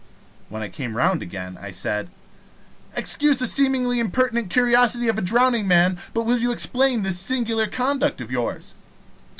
When 0.49 0.63
I 0.63 0.67
came 0.69 0.97
round 0.97 1.21
again, 1.21 1.59
I 1.61 1.69
said: 1.69 2.09
"Excuse 2.95 3.37
the 3.37 3.45
seemingly 3.45 3.99
impertinent 3.99 4.49
curiosity 4.49 5.07
of 5.09 5.19
a 5.19 5.21
drowning 5.21 5.67
man, 5.67 5.99
but 6.15 6.23
will 6.23 6.39
you 6.39 6.51
explain 6.51 7.03
this 7.03 7.19
singular 7.19 7.67
conduct 7.67 8.19
of 8.19 8.31
yours?" 8.31 8.73